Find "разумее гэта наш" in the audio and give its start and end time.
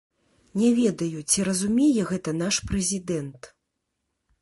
1.49-2.55